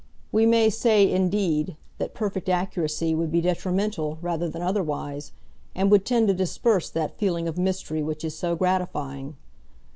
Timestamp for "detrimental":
3.39-4.17